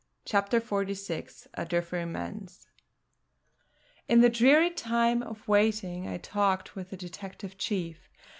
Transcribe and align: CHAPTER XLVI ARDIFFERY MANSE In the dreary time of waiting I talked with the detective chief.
CHAPTER 0.25 0.59
XLVI 0.59 1.45
ARDIFFERY 1.55 2.05
MANSE 2.05 2.65
In 4.07 4.21
the 4.21 4.29
dreary 4.29 4.71
time 4.71 5.21
of 5.21 5.47
waiting 5.47 6.07
I 6.07 6.17
talked 6.17 6.75
with 6.75 6.89
the 6.89 6.97
detective 6.97 7.55
chief. 7.59 8.09